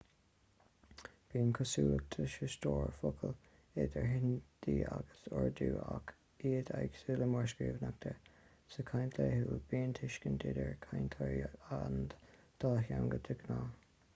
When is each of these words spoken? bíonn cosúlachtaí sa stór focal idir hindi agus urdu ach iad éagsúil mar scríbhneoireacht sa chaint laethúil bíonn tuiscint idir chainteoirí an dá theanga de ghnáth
bíonn 1.33 1.49
cosúlachtaí 1.57 2.29
sa 2.35 2.47
stór 2.53 2.93
focal 3.01 3.35
idir 3.83 4.07
hindi 4.11 4.75
agus 4.95 5.19
urdu 5.41 5.67
ach 5.97 6.15
iad 6.53 6.71
éagsúil 6.79 7.21
mar 7.35 7.51
scríbhneoireacht 7.53 8.73
sa 8.77 8.87
chaint 8.89 9.21
laethúil 9.21 9.63
bíonn 9.75 9.95
tuiscint 10.01 10.47
idir 10.55 10.73
chainteoirí 10.89 11.45
an 11.79 12.01
dá 12.65 12.73
theanga 12.89 13.21
de 13.31 13.41
ghnáth 13.45 13.89